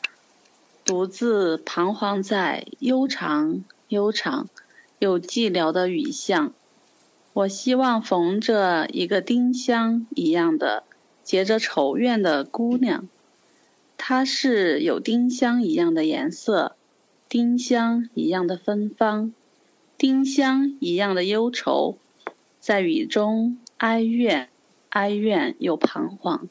[0.83, 4.49] 独自彷徨在悠长、悠长
[4.99, 6.51] 又寂寥的雨巷。
[7.31, 10.83] 我希望逢着一个丁香一样的。
[11.23, 13.07] 结着愁怨的姑娘，
[13.95, 16.75] 她是有丁香一样的颜色，
[17.29, 19.31] 丁香一样的芬芳，
[19.99, 21.99] 丁香一样的忧愁，
[22.59, 24.49] 在雨中哀怨，
[24.89, 26.47] 哀怨又彷徨。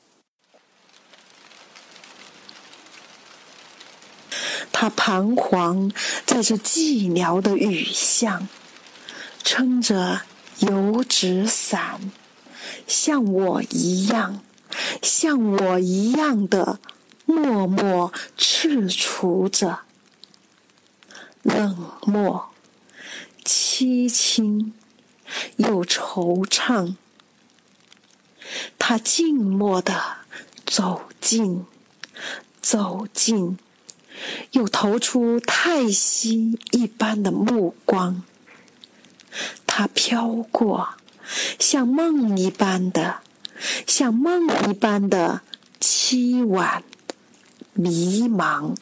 [4.70, 5.91] 她彷徨
[6.24, 8.49] 在这寂寥的雨巷，
[9.43, 10.20] 撑着
[10.61, 12.12] 油纸伞，
[12.87, 14.45] 像我一样。
[15.03, 16.79] 像我一样的
[17.24, 19.81] 默默踟蹰着，
[21.49, 22.51] 冷漠、
[23.42, 24.74] 凄清
[25.57, 26.96] 又惆怅。
[28.78, 30.18] 他静默地
[30.66, 31.64] 走近，
[32.61, 33.59] 走近，
[34.51, 38.22] 又投出叹息一般的目光。
[39.66, 40.90] 他飘过，
[41.59, 43.20] 像梦一般的。
[43.86, 45.40] 像梦一般的
[45.80, 46.84] 凄婉、
[47.72, 48.76] 迷茫，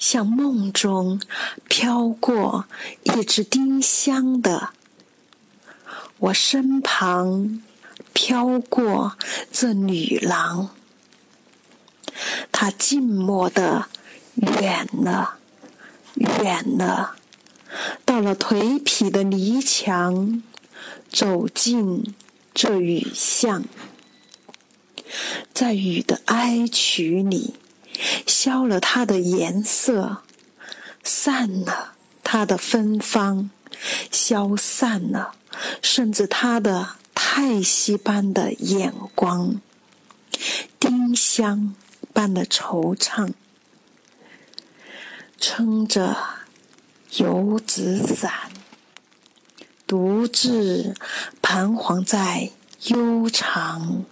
[0.00, 1.20] 像梦中
[1.68, 2.64] 飘过
[3.04, 4.70] 一只丁香的。
[6.18, 7.62] 我身旁，
[8.12, 9.16] 飘过
[9.52, 10.70] 这女郎，
[12.50, 13.86] 她静默的
[14.34, 15.36] 远了，
[16.14, 17.14] 远了，
[18.04, 20.42] 到了颓圮的泥墙，
[21.08, 22.16] 走进。
[22.52, 23.64] 这雨巷，
[25.54, 27.54] 在雨的哀曲里，
[28.26, 30.22] 消了它的颜色，
[31.02, 33.50] 散了它的芬芳，
[34.10, 35.34] 消散了，
[35.82, 39.60] 甚至它的叹息般的眼光，
[40.78, 41.74] 丁香
[42.12, 43.32] 般的惆怅，
[45.38, 46.16] 撑着
[47.16, 48.32] 油纸伞。
[49.86, 50.94] 独自
[51.42, 52.50] 彷徨在
[52.84, 54.04] 悠长、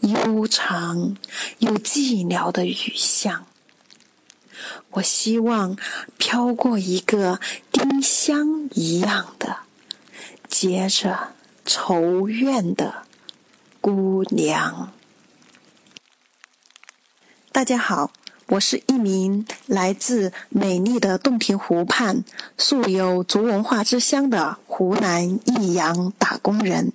[0.00, 1.16] 悠长
[1.58, 3.46] 又寂寥的雨巷，
[4.90, 5.76] 我希望
[6.18, 9.58] 飘过一个丁香一样的
[10.48, 13.06] 结着愁怨的
[13.80, 14.92] 姑娘。
[17.50, 18.12] 大家好，
[18.48, 22.22] 我是一名来自美丽的洞庭湖畔、
[22.58, 26.92] 素有竹文化之乡的湖南益阳打工人，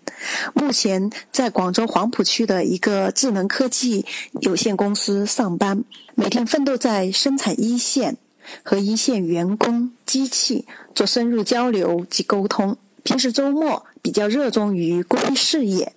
[0.53, 4.05] 目前在广州黄浦区的一个智能科技
[4.41, 5.83] 有限公司上班，
[6.15, 8.17] 每天奋斗在生产一线，
[8.61, 12.77] 和一线员工、机器做深入交流及沟通。
[13.03, 15.93] 平时周末比较热衷于公益事业，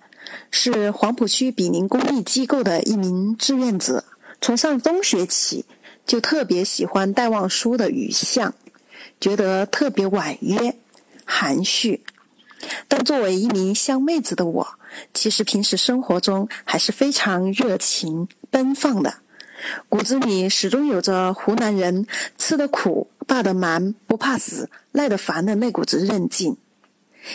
[0.49, 4.05] 是黄浦区比邻公益机构的一名志愿者。
[4.41, 5.65] 从上中学起，
[6.05, 8.55] 就特别喜欢戴望舒的雨巷，
[9.19, 10.75] 觉得特别婉约、
[11.23, 12.03] 含蓄。
[12.87, 14.67] 但作为一名湘妹子的我，
[15.13, 19.13] 其实平时生活中还是非常热情、奔放的，
[19.87, 26.57] 骨子里始终有着湖南人吃得苦、霸得蛮、不怕死、耐得烦的那股子韧劲。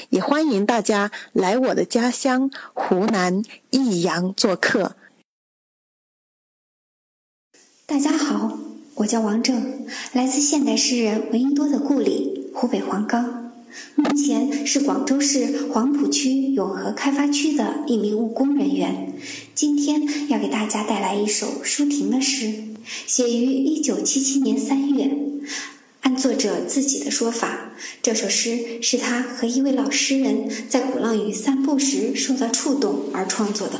[0.08, 4.96] 也欢迎大家来我的家乡湖南益阳做客。
[7.88, 8.58] 大家好，
[8.96, 13.52] 我叫王正，来自现代诗人闻一多的故里湖北黄冈，
[13.94, 19.14] 目前是广州市黄浦区永和开发区的一名务工人员。
[19.54, 22.54] 今天要给大家带来一首舒婷的诗，
[23.06, 25.08] 写于一九七七年三月。
[26.00, 27.70] 按作者自己的说法，
[28.02, 33.78] 这首诗是他和一位老诗人在鼓浪屿散步时受到触动而创作的。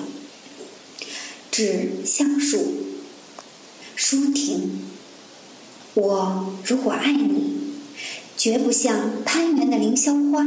[1.51, 2.59] 致橡树，
[3.97, 4.71] 舒婷。
[5.95, 7.55] 我如果爱你，
[8.37, 10.45] 绝不像攀援的凌霄花，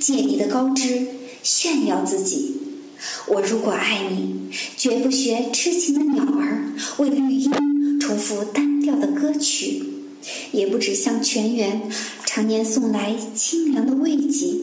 [0.00, 1.08] 借你的高枝
[1.42, 2.52] 炫耀自己；
[3.26, 9.82] 我如果爱你，绝不学痴情的鸟儿，为绿荫重复单调的歌曲。
[10.50, 11.88] 也不止向泉源
[12.24, 14.56] 常年送来清凉的慰藉，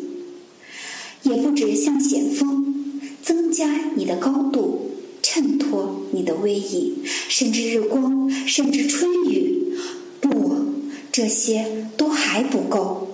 [1.22, 6.96] 也不止向险峰增加你的高度，衬托你的威仪，
[7.36, 9.76] 甚至日光，甚至春雨，
[10.22, 10.56] 不，
[11.12, 13.08] 这些都还不够。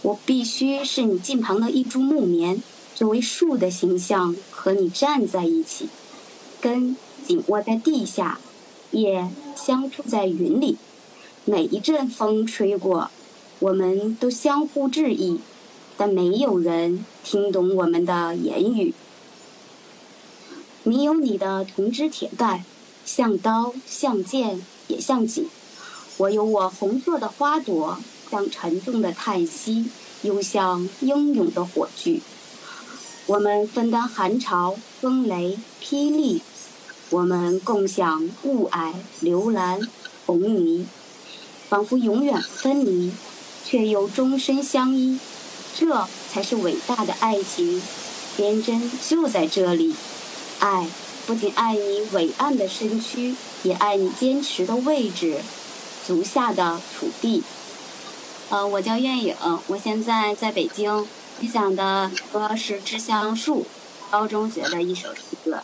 [0.00, 2.62] 我必须是你近旁的一株木棉，
[2.94, 5.90] 作为树的形象和你站在一起，
[6.62, 8.40] 根紧握在地下。
[8.92, 10.78] 叶相触在云里，
[11.44, 13.10] 每一阵风吹过，
[13.58, 15.40] 我们都相互致意，
[15.98, 18.94] 但没有人听懂我们的言语。
[20.84, 22.64] 你有你的铜枝铁干，
[23.04, 25.44] 像刀像剑也像戟；
[26.16, 29.86] 我有我红色的花朵，像沉重的叹息，
[30.22, 32.20] 又像英勇的火炬。
[33.26, 36.42] 我们分担寒潮、风雷、霹雳。
[37.10, 39.86] 我们共享雾霭、流岚、
[40.26, 40.84] 红霓，
[41.68, 43.12] 仿佛永远分离，
[43.64, 45.20] 却又终身相依。
[45.78, 47.80] 这才是伟大的爱情，
[48.36, 49.94] 天真就在这里。
[50.62, 50.86] 爱
[51.26, 53.34] 不仅爱你伟岸的身躯，
[53.64, 55.40] 也爱你坚持的位置，
[56.06, 57.42] 足下的土地。
[58.48, 59.34] 呃，我叫苑影，
[59.66, 61.06] 我现在在北京。
[61.40, 63.62] 分享的歌是《致橡树》，
[64.12, 65.60] 高中学的一首诗歌。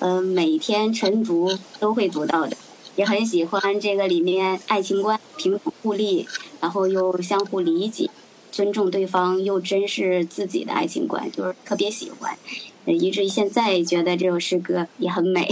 [0.00, 2.56] 嗯，每天晨读都会读到的，
[2.96, 6.26] 也很喜欢这个里面爱情观平等互利，
[6.60, 8.10] 然后又相互理解、
[8.50, 12.36] 尊重对方，又珍视自己的爱情观，就是特别喜欢，
[12.86, 15.48] 以至于现在觉得这首诗歌也很美。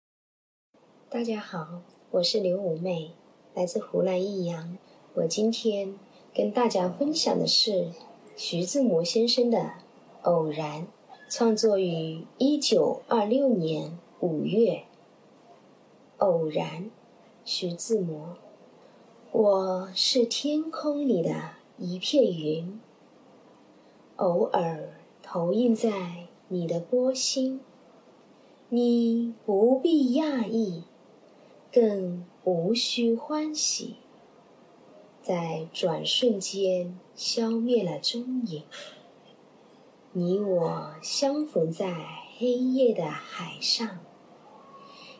[1.10, 3.10] 大家好，我是刘五妹，
[3.54, 4.78] 来自湖南益阳。
[5.14, 5.98] 我今天
[6.32, 7.90] 跟大家分享的是
[8.36, 9.58] 徐志摩先生的
[10.22, 10.82] 《偶然》。
[11.28, 14.84] 创作于一九二六年五月。
[16.18, 16.90] 偶然，
[17.44, 18.36] 徐志摩。
[19.32, 22.80] 我是天空里的一片云，
[24.16, 24.99] 偶尔
[25.32, 27.60] 投影在你的波心。
[28.68, 30.82] 你不必讶异，
[31.72, 33.94] 更无需欢喜，
[35.22, 38.64] 在转瞬间消灭了踪影。
[40.10, 41.94] 你我相逢在
[42.36, 44.00] 黑夜的海上，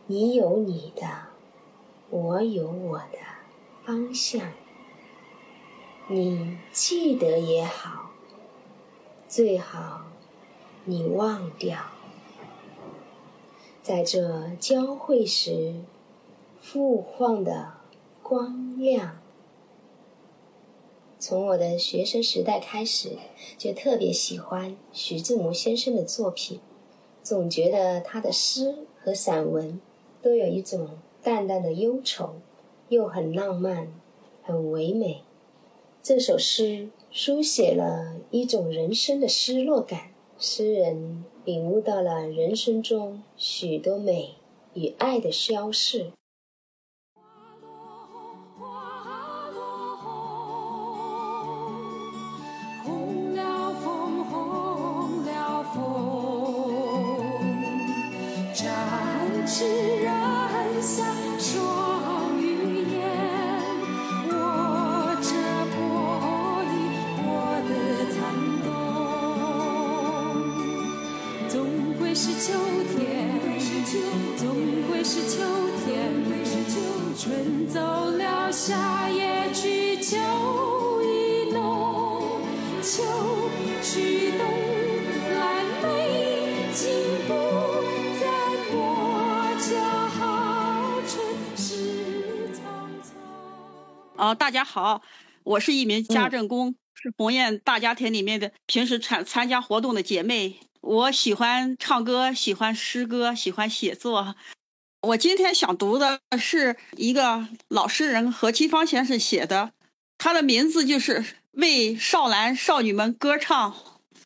[0.08, 1.28] 你有你的，
[2.10, 3.18] 我有我的
[3.84, 4.50] 方向。
[6.08, 8.09] 你记得也好，
[9.30, 10.06] 最好
[10.84, 11.78] 你忘掉，
[13.80, 15.72] 在这交汇时
[16.60, 17.74] 复晃的
[18.24, 19.20] 光亮。
[21.20, 23.18] 从我的学生时代开始，
[23.56, 26.58] 就特别喜欢徐志摩先生的作品，
[27.22, 29.80] 总觉得他的诗和散文
[30.20, 32.34] 都有一种淡淡的忧愁，
[32.88, 33.94] 又很浪漫，
[34.42, 35.22] 很唯美。
[36.02, 44.36] 这首诗书写了一种人生的失落感，诗人领悟到了人生中许多美
[44.72, 46.12] 与爱的消逝。
[94.30, 95.02] 啊，大家好，
[95.42, 100.60] 我是一名家政工，是鸿雁大家庭里面的平时参参加活动的姐妹。
[100.80, 104.36] 我喜欢唱歌，喜欢诗歌，喜欢写作。
[105.02, 109.72] 我今天想读的是一个老诗人何其芳先生写的，
[110.16, 113.72] 他的名字就是《为少男少女们歌唱》。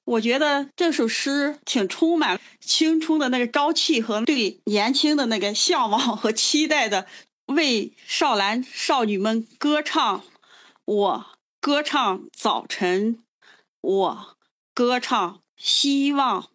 [0.05, 7.07] 我觉得这首诗挺充满青春的那个朝气和对年轻的那个向往和期待的。
[7.47, 10.25] 为少男少女们歌唱，
[10.85, 11.27] 我
[11.61, 13.23] 歌唱早晨，
[13.81, 14.37] 我
[14.73, 16.49] 歌唱希望，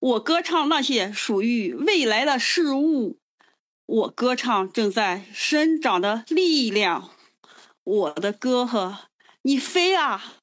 [0.00, 3.18] 我歌唱那些属于未来的事物，
[3.86, 7.10] 我歌唱正在生长的力量。
[7.84, 8.98] 我的歌和
[9.42, 10.34] 你飞啊，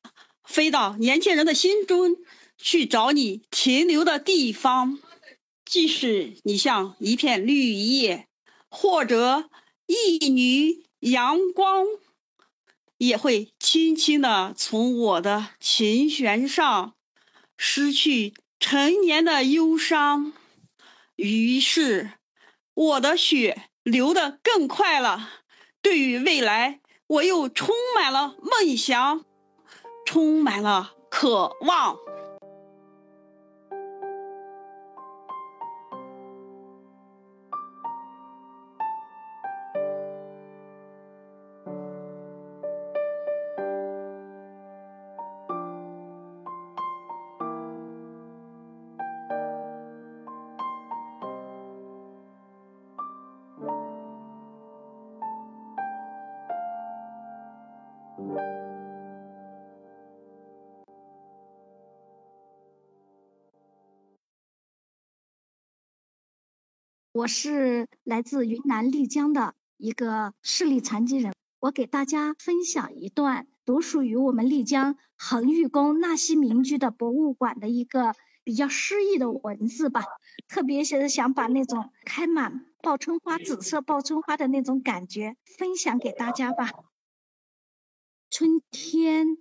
[0.44, 2.16] 飞到年轻人的心中，
[2.58, 5.00] 去找你停留的地方。
[5.66, 8.28] 即使你像一片绿叶，
[8.70, 9.50] 或者
[9.88, 11.86] 一缕阳光，
[12.98, 16.94] 也会轻轻的从我的琴弦上
[17.58, 20.34] 失去陈年的忧伤。
[21.16, 22.12] 于是，
[22.74, 25.30] 我的血流得更快了。
[25.82, 29.26] 对于未来，我又充满了梦想，
[30.06, 31.98] 充满了渴望。
[67.22, 80.04] 我是来自云南丽江的一个视力残疾人，我给大家分享一段独属于我们丽江恒玉宫纳西民居的博物馆的一个比较诗意的文字吧。
[80.48, 86.72] 特别是想把那种开满报春花、紫色报春花的那种感觉分享给大家吧。
[88.32, 89.38] 春天，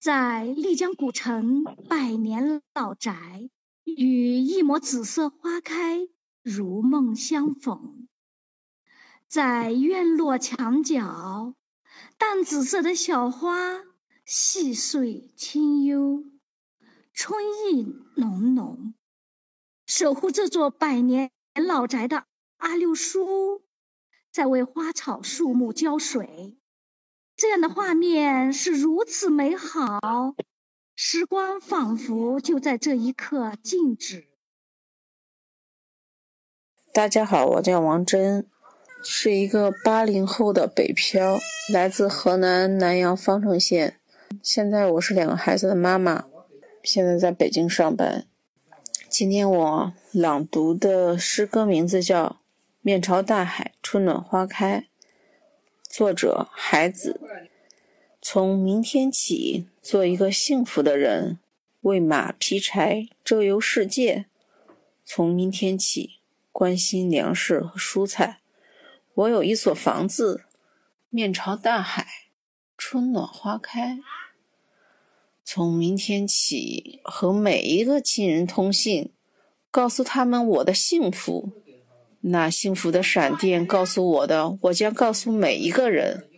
[0.00, 3.50] 在丽江古城百年老宅，
[3.84, 6.08] 与一抹紫色花开。
[6.42, 8.08] 如梦相逢，
[9.28, 11.54] 在院落墙角，
[12.16, 13.82] 淡紫色的小花
[14.24, 16.24] 细碎清幽，
[17.12, 18.94] 春意浓浓。
[19.86, 22.24] 守护这座百年老宅的
[22.56, 23.62] 阿六叔，
[24.32, 26.56] 在为花草树木浇水，
[27.36, 30.34] 这样的画面是如此美好，
[30.96, 34.29] 时光仿佛就在这一刻静止。
[36.92, 38.44] 大家好，我叫王真，
[39.04, 41.38] 是一个八零后的北漂，
[41.72, 44.00] 来自河南南阳方城县。
[44.42, 46.24] 现在我是两个孩子的妈妈，
[46.82, 48.26] 现在在北京上班。
[49.08, 52.26] 今天我朗读的诗歌名字叫
[52.80, 54.80] 《面朝大海，春暖花开》，
[55.88, 57.20] 作者孩子。
[58.20, 61.38] 从明天起，做一个幸福的人，
[61.82, 64.26] 喂马劈柴，周游世界。
[65.04, 66.19] 从明天起。
[66.52, 68.40] 关心粮食和蔬菜。
[69.14, 70.44] 我有一所房子，
[71.08, 72.06] 面朝大海，
[72.78, 73.98] 春暖花开。
[75.44, 79.12] 从明天起，和每一个亲人通信，
[79.70, 81.50] 告诉他们我的幸福。
[82.20, 86.28] 那幸福的闪电告诉我的，我将告诉每一个人。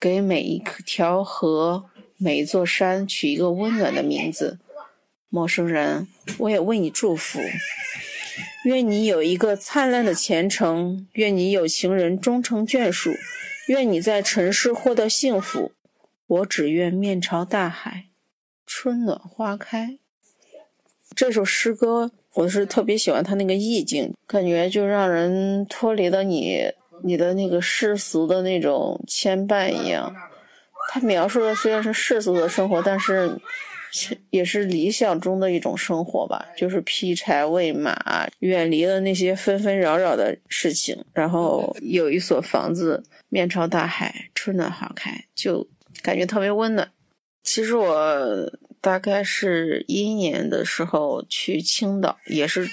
[0.00, 4.58] 给每一条河、每一座山取一个温暖的名字。
[5.28, 6.08] 陌生人，
[6.38, 7.40] 我也为你祝福。
[8.64, 13.14] 愿你有一个灿烂的前程，愿你有情人终成眷属，
[13.68, 15.72] 愿你在尘世获得幸福。
[16.26, 18.06] 我只愿面朝大海，
[18.66, 19.98] 春暖花开。
[21.14, 26.70] 这首诗歌我是特别喜欢它那个意境，感觉就让人脱离了你
[27.02, 30.14] 你的那个世俗的那种牵绊一样。
[30.90, 33.38] 他描述的虽然是世俗的生活，但是
[34.30, 45.66] 也是理想中的一种生活吧，就是劈柴喂马，远离了那些纷纷扰扰的事情，然后有一所房子，面朝大海，春暖花开，就
[46.02, 46.90] 感觉特别温暖。
[47.42, 52.68] 其实我大概是一年的时候去青岛，也是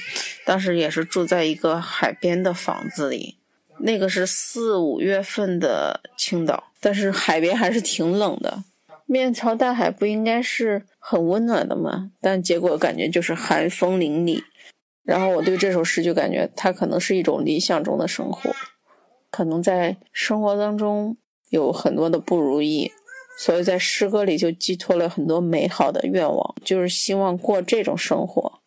[0.45, 3.38] 当时也是住在一个海边的房子里。
[3.80, 8.63] 那个是四五月份的青岛，但是海边还是挺冷的。
[9.06, 12.12] 面朝大海不应该是很温暖的吗？
[12.22, 14.41] 但结果感觉就是寒风凛凛。
[15.03, 18.49] 然后我对这首诗就感觉它可能是一种理想中的生活，
[19.30, 21.16] 可能在生活当中
[21.49, 22.91] 有很多的不如意，
[23.38, 28.60] 所以在诗歌里就寄托了很多美好的愿望，就是希望过这种生活。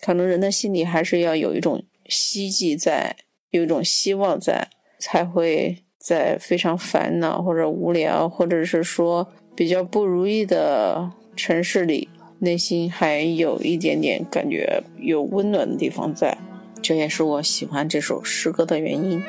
[0.00, 3.16] 可能人的心里还是要有一种希冀在。
[3.50, 4.68] 有一种希望在，
[4.98, 12.08] 才会在非常烦恼或者无聊，或者是说比较不如意的城市里，
[12.40, 16.36] 内心还有一点点感觉有温暖的地方在。
[16.82, 19.22] 这也是我喜欢这首诗歌的原因。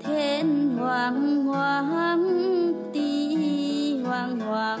[0.00, 0.46] 天
[0.78, 1.82] 黄黄。
[4.04, 4.78] 黄黄，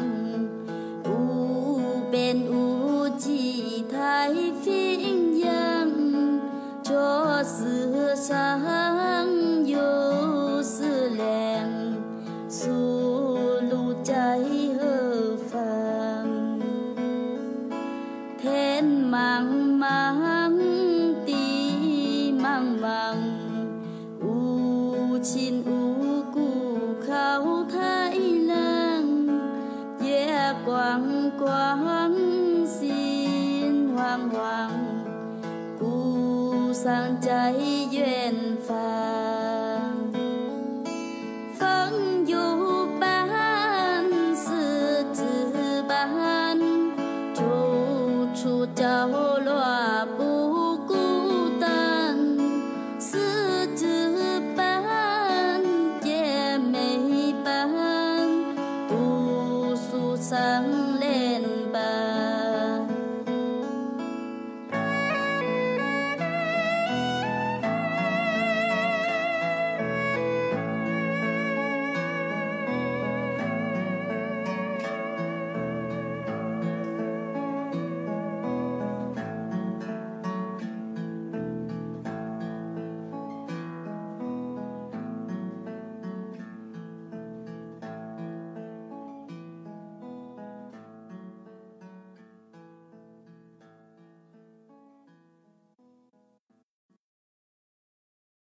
[8.22, 8.32] 世